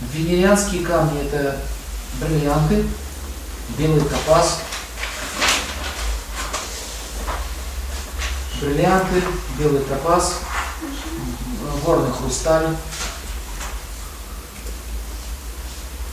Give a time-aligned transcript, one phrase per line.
[0.00, 1.58] Венерианские камни это
[2.20, 2.84] бриллианты,
[3.78, 4.60] белый топаз,
[8.60, 9.22] бриллианты,
[9.58, 10.40] белый топаз,
[11.82, 12.76] горный хрусталь.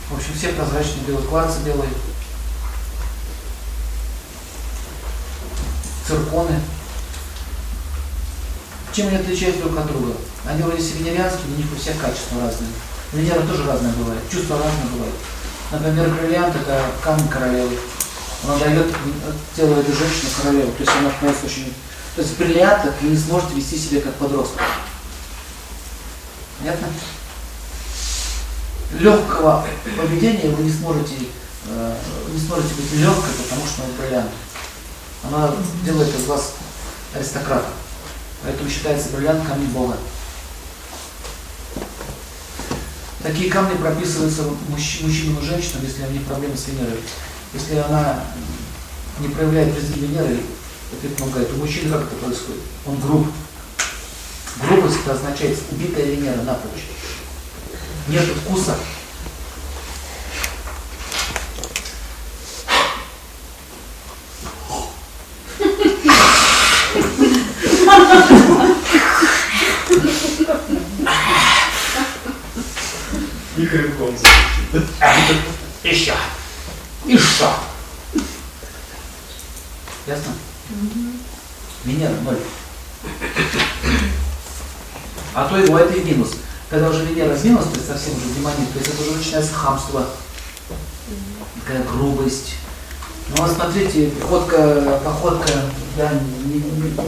[0.08, 1.88] В общем, все прозрачные белый кварц белый.
[6.06, 6.60] Цирконы.
[8.92, 10.14] Чем они отличаются друг от друга?
[10.46, 12.70] Они вроде северянские, но у них у всех качества разные.
[13.14, 15.14] Венера тоже разное бывает, чувства разные бывают.
[15.70, 17.78] Например, бриллиант это камень королевы.
[18.44, 18.86] Она дает,
[19.56, 20.72] делает женщину королеву.
[20.72, 21.72] То есть она становится очень...
[22.16, 24.60] То есть бриллиант вы не сможете вести себя как подросток.
[26.58, 26.88] Понятно?
[28.98, 31.14] Легкого поведения вы не сможете,
[31.68, 31.96] э,
[32.32, 34.30] не сможете быть легкой, потому что она бриллиант.
[35.24, 36.54] Она делает из вас
[37.14, 37.68] аристократа.
[38.42, 39.96] Поэтому считается бриллиант камень Бога.
[43.24, 47.00] Такие камни прописываются мужчинам и женщинам, если у них проблемы с Венерой.
[47.54, 48.22] Если она
[49.18, 50.40] не проявляет призыв Венеры,
[50.92, 51.50] это помогает.
[51.54, 52.60] У мужчины как это происходит?
[52.84, 53.28] Он груб.
[54.60, 56.84] Грубость это означает убитая Венера напрочь.
[58.08, 58.76] Нет вкуса.
[68.28, 68.40] И
[73.74, 74.90] крюком закрутит.
[75.82, 76.14] Еще.
[77.06, 77.48] Еще.
[80.06, 80.32] Ясно?
[81.84, 82.38] Венера ноль.
[85.34, 86.32] А то его это и минус.
[86.70, 89.54] Когда уже Венера в минус, то есть совсем уже демонит, то есть это уже начинается
[89.54, 90.06] хамство,
[91.60, 92.54] такая грубость.
[93.30, 95.50] Ну вот смотрите, походка, походка,
[95.96, 96.12] да,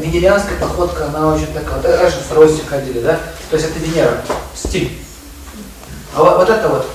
[0.03, 3.21] венерианская походка, она очень такая, вот раньше в трости ходили, да?
[3.51, 5.06] То есть это Венера, стиль.
[6.17, 6.87] А вот, вот это вот.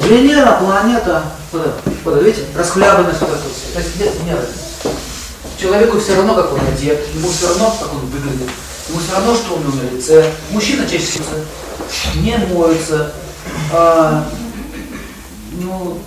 [0.00, 3.42] Венера, планета, вот, вот видите, расхлябанность вот это.
[3.74, 4.46] То есть нет Венеры.
[5.60, 8.48] Человеку все равно, как он одет, ему все равно, как он выглядит,
[8.88, 10.32] ему все равно, что у него на лице.
[10.50, 11.24] Мужчина чаще всего
[12.14, 13.12] не моется,
[13.70, 14.24] а,
[15.52, 15.98] ну,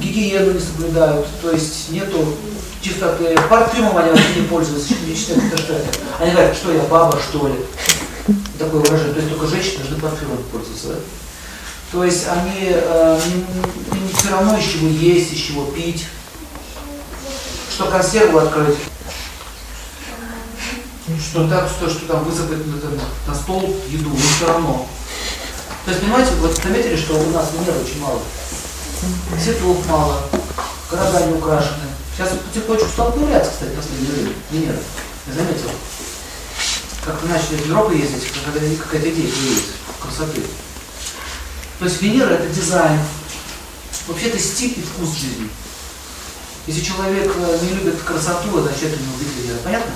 [0.00, 2.34] гигиену не соблюдают, то есть нету
[2.82, 3.34] чистоты.
[3.48, 5.88] Парфюмом они вообще не пользуются, не считают, что это.
[6.18, 7.54] Они говорят, что я баба, что ли.
[8.58, 9.14] Такое выражение.
[9.14, 10.88] То есть только женщины должны парфюмом пользоваться.
[10.88, 10.94] Да?
[11.92, 16.06] То есть они э, не, не все равно из чего есть, из чего пить.
[17.70, 18.76] Что консерву открыть,
[21.20, 24.86] что так, что, что там высыпать на, на, на стол еду, но все равно.
[25.84, 28.20] То есть, понимаете, вот заметили, что у нас Венеры очень мало.
[29.42, 30.22] Цветов мало,
[30.90, 31.88] города не украшены.
[32.14, 34.78] Сейчас потихонечку стало появляться, кстати, в последнее время Венера.
[35.26, 35.70] Я заметил.
[37.04, 39.64] Как-то начали в Европу ездить, когда какая-то идея появилась
[40.00, 40.42] красоты.
[41.78, 43.00] То есть Венера это дизайн.
[44.06, 45.48] Вообще это стиль и вкус жизни.
[46.66, 49.58] Если человек э, не любит красоту, это значит у него убить Венера.
[49.64, 49.92] Понятно?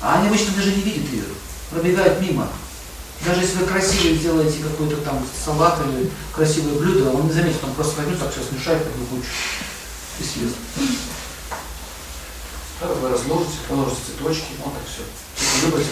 [0.00, 1.24] А они обычно даже не видят ее.
[1.70, 2.48] Пробегают мимо.
[3.24, 7.72] Даже если вы красиво сделаете какой-то там салат или красивое блюдо, он не заметит, он
[7.72, 9.26] просто возьмет, так все смешает, как кучу
[10.20, 10.54] и съест.
[12.80, 15.02] Так вы разложите, положите цветочки, вот так все.
[15.62, 15.90] Выбросил,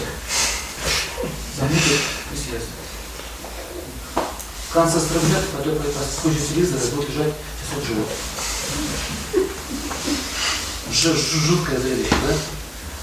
[1.57, 2.01] заметит
[2.31, 2.67] и съест.
[4.69, 5.77] В конце стрельнет, потом
[6.17, 8.09] сквозь телевизор и будет лежать часов живот.
[10.91, 12.33] Жуткое зрелище, да?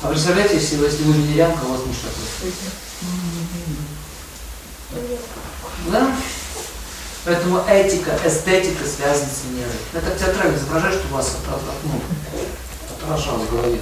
[0.03, 2.53] А представляете, если, если вы венерянка, у вас муж такой?
[5.91, 6.17] Да?
[7.25, 9.73] Поэтому этика, эстетика связана с Венерой.
[9.93, 12.01] Это так театрально изображать, что у вас от, ну,
[12.91, 13.81] отражало в голове.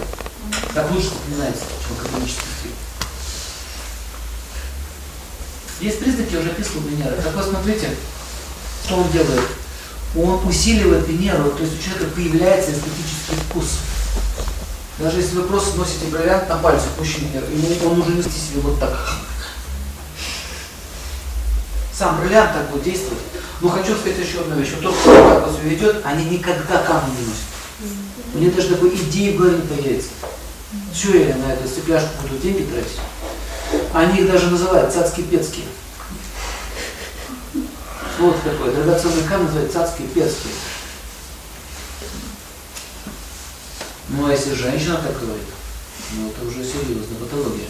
[0.74, 2.74] Так лучше запоминается, чем академический стиль.
[5.82, 7.16] Есть признаки уже описаны Венеры.
[7.20, 7.90] Так вот, смотрите,
[8.84, 9.40] что он делает.
[10.14, 13.78] Он усиливает Венеру, то есть у человека появляется эстетический вкус.
[15.00, 18.78] Даже если вы просто носите бриллиант на пальце, мужчине, ему он уже не себе вот
[18.78, 18.96] так.
[21.92, 23.18] Сам бриллиант так будет действовать.
[23.60, 24.70] Но хочу сказать еще одну вещь.
[24.74, 27.96] Вот тот, кто так вас ведет, они никогда камни не носят.
[28.34, 30.10] У них даже такой идеи в голове не появится.
[30.94, 33.00] Что я на эту стекляшку буду деньги тратить?
[33.94, 35.64] Они их даже называют цацкие-пецкие.
[38.22, 40.54] Вот такой драгоценный камень называется цацкие пецкие.
[44.10, 45.48] Ну а если женщина так говорит,
[46.12, 47.66] ну это уже серьезная патология.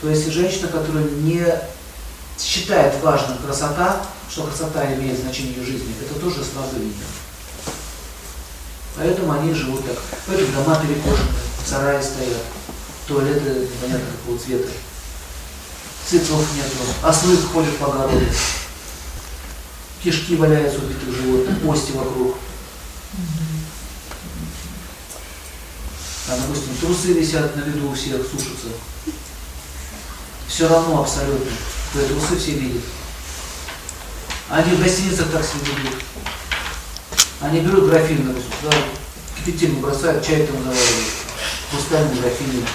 [0.00, 1.44] То есть женщина, которая не
[2.38, 7.04] считает важным красота, что красота имеет значение ее жизни, это тоже сразу видно.
[8.96, 9.98] Поэтому они живут так.
[10.28, 11.28] Поэтому дома перекошены,
[11.66, 12.42] сараи стоят,
[13.06, 14.70] туалеты непонятно какого цвета.
[16.06, 18.24] цветов нету, ослы ходят по огороду,
[20.02, 22.36] кишки валяются убитых животных, кости вокруг.
[26.26, 28.68] Там, допустим, трусы висят на виду у всех, сушатся.
[30.46, 31.50] Все равно абсолютно.
[31.92, 32.82] Твои трусы все видят.
[34.50, 36.02] Они в гостиницах так себя ведут.
[37.40, 38.76] Они берут графин, допустим, туда
[39.36, 41.06] кипятильник бросают, чай там заваривают.
[41.70, 42.66] Пустами графинами.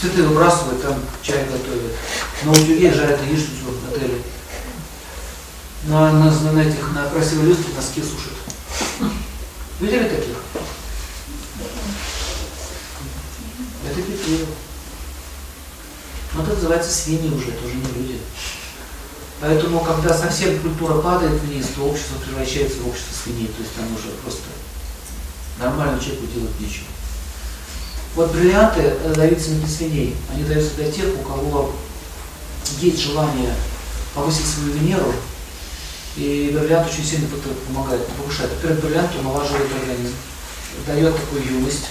[0.00, 1.92] Цветы выбрасывают, там чай готовят.
[2.44, 4.22] На утюге жарят яичницу в отеле.
[5.84, 8.32] На, на, на этих, на красивой люстре носки сушат.
[9.80, 10.36] Видели таких?
[13.88, 14.46] Это петло.
[16.34, 18.20] Но это называется свиньи уже, это уже не люди.
[19.40, 23.46] Поэтому, когда совсем культура падает вниз, то общество превращается в общество свиней.
[23.46, 24.42] То есть там уже просто
[25.58, 26.86] нормальному человеку делать нечего.
[28.14, 31.72] Вот бриллианты э, даются не для свиней, они даются для тех, у кого
[32.80, 33.54] есть желание
[34.14, 35.12] повысить свою Венеру,
[36.18, 37.28] и бриллиант очень сильно
[37.68, 38.50] помогает, повышает.
[38.54, 40.14] Во-первых, бриллиант омолаживает организм,
[40.84, 41.86] дает такую юность,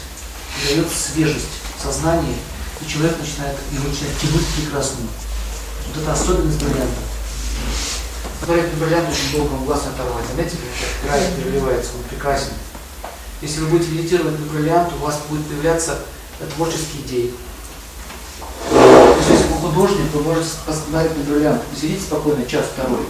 [0.68, 2.35] дает свежесть сознания,
[2.81, 5.07] и человек начинает, его начинает тянуть прекрасную.
[5.88, 7.01] Вот это особенность бриллианта.
[8.44, 10.25] Смотреть бриллиант очень долго он глаз оторвать.
[10.27, 12.51] Заметили, как играет, переливается, он прекрасен.
[13.41, 16.00] Если вы будете медитировать на бриллиант, у вас будет появляться
[16.56, 17.33] творческие идеи.
[18.69, 23.06] То есть, если вы художник, вы можете посмотреть на бриллиант, посидите спокойно час-второй,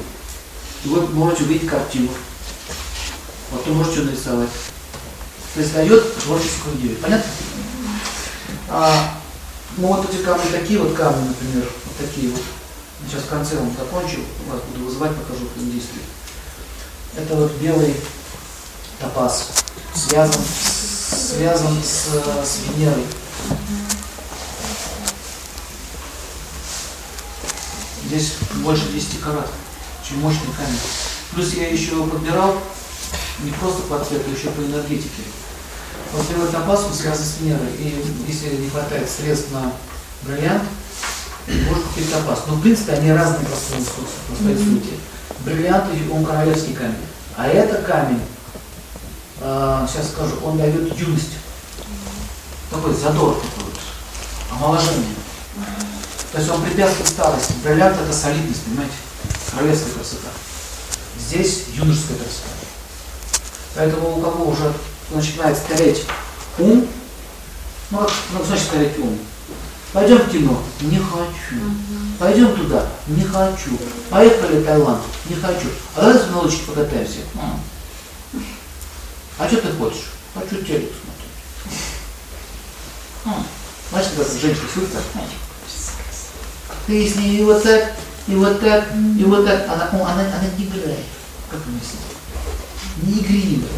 [0.88, 2.10] и вы можете увидеть картину.
[3.52, 4.50] Вы можете нарисовать.
[5.54, 6.98] То есть дает творческую идею.
[6.98, 7.30] Понятно?
[8.70, 9.20] А,
[9.76, 12.42] ну вот эти камни, такие вот камни, например, вот такие вот.
[13.06, 14.20] Сейчас в конце вам закончу,
[14.50, 16.06] вас буду вызывать, покажу, как они действуют.
[17.16, 17.96] Это вот белый
[19.00, 19.50] топаз,
[19.94, 22.08] связан, связан с,
[22.46, 23.06] с Венерой.
[28.06, 29.50] Здесь больше 10 карат,
[30.08, 30.80] очень мощный камень.
[31.34, 32.56] Плюс я еще его подбирал
[33.44, 35.24] не просто по цвету, еще по энергетике.
[36.14, 39.74] Вот топаз он связан с Венерой, и если не хватает средств на
[40.22, 40.64] бриллиант,
[41.48, 42.44] можно купить топаз.
[42.48, 44.94] Но в принципе они разные по своей сути.
[45.42, 46.96] Бриллиант он королевский камень.
[47.36, 48.22] А это камень,
[49.42, 51.34] э, сейчас скажу, он дает юность.
[52.72, 53.80] Такой задор такой вот,
[54.52, 55.16] омоложение.
[56.32, 57.54] То есть он препятствует старости.
[57.64, 58.94] Бриллиант это солидность, понимаете?
[59.58, 60.28] Королевская красота.
[61.20, 62.50] Здесь юношеская красота.
[63.76, 64.72] Поэтому у кого уже
[65.10, 66.06] начинает стареть
[66.60, 66.88] ум,
[67.90, 69.18] ну, ну значит стареть ум,
[69.94, 70.62] Пойдем в кино?
[70.82, 71.64] Не хочу.
[72.20, 72.88] Пойдем туда?
[73.08, 73.80] Не хочу.
[74.12, 75.02] Поехали в Таиланд?
[75.28, 75.70] Не хочу.
[75.96, 77.20] А давай на лодочке покатаемся.
[79.40, 80.12] А что ты хочешь?
[80.36, 81.34] Хочу телек смотреть.
[83.90, 85.00] Знаешь, когда женщина сюрта?
[86.86, 87.96] Ты с ней вот так,
[88.28, 88.86] и вот так,
[89.18, 89.66] и вот так.
[89.70, 91.06] Она, она, она не играет.
[91.50, 93.14] Как с ней?
[93.14, 93.70] Не игривая.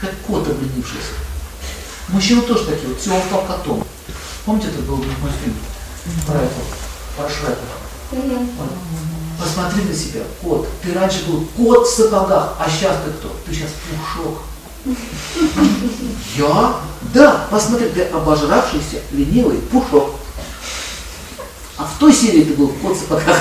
[0.00, 1.14] Как кот обленившийся.
[2.08, 3.86] Мужчины тоже такие, вот все он стал котом.
[4.44, 5.56] Помните, это был мультфильм
[6.26, 6.54] про это,
[7.16, 7.60] про Шрека?
[9.38, 10.68] Посмотри на себя, кот.
[10.82, 13.34] Ты раньше был кот в сапогах, а сейчас ты кто?
[13.46, 14.42] Ты сейчас пушок.
[16.36, 16.76] Я?
[17.14, 20.16] Да, посмотри, ты обожравшийся, ленивый пушок.
[21.78, 23.36] А в той серии ты был кот в сапогах.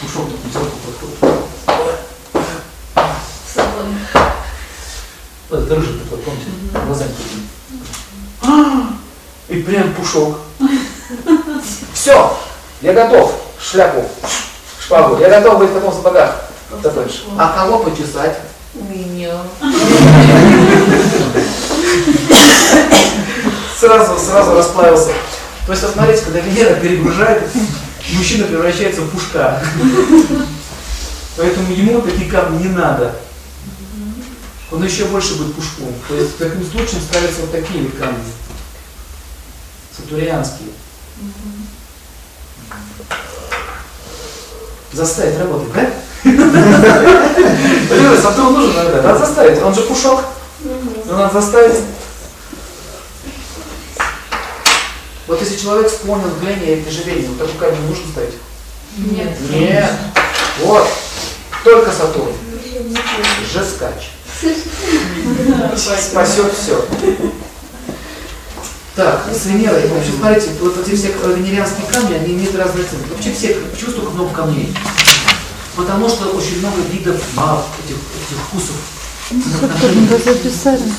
[0.00, 1.18] Пушок такой сверху подходит.
[5.50, 6.50] Вот это рыжий такой, помните,
[6.86, 7.14] глазами.
[9.48, 10.38] И прям пушок.
[11.92, 12.36] Все,
[12.80, 13.34] я готов.
[13.60, 14.04] Шляпу,
[14.80, 15.18] шпагу.
[15.18, 16.50] Я готов быть в таком сапогах.
[17.38, 18.38] А кого почесать?
[18.74, 19.36] Меня.
[23.78, 25.12] Сразу, сразу расплавился.
[25.66, 27.42] То есть, смотрите, когда Венера перегружает,
[28.12, 29.62] мужчина превращается в пушка.
[31.36, 33.16] Поэтому ему такие камни не надо.
[34.70, 35.94] Он еще больше будет пушком.
[36.08, 38.24] То есть, таким случаем ставятся вот такие вот камни
[39.96, 40.68] сатурианские.
[44.92, 45.90] Заставить работать, да?
[46.22, 50.24] Понимаете, Сатурн нужен иногда, надо заставить, он же пушок.
[51.06, 51.80] Но надо заставить.
[55.26, 58.34] Вот если человек склонен к лени и обнаживению, вот такой камень нужно ставить?
[58.96, 59.50] Нет.
[59.50, 59.90] Нет.
[60.62, 60.86] Вот.
[61.64, 62.32] Только Сатурн.
[63.52, 64.10] Жескач.
[65.76, 66.86] Спасет все.
[68.94, 69.88] Так, с Венерой.
[69.88, 73.02] Вообще, смотрите, вот эти все венерианские камни, они имеют разные цены.
[73.10, 74.72] Вообще все, почему столько много камней?
[75.74, 78.76] Потому что очень много видов этих, этих вкусов.
[80.24, 80.92] Записали.